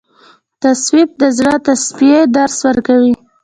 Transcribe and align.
تصوف 0.61 1.09
د 1.21 1.23
زړه 1.37 1.55
د 1.61 1.63
تصفیې 1.65 2.19
درس 2.35 2.57
ورکوي. 2.67 3.13